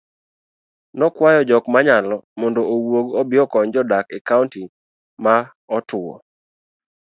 [0.97, 4.61] nokwayo jokmanyalo mondo owuog obiokony jodak ekaonti
[5.23, 5.35] ma
[5.75, 6.15] otuwo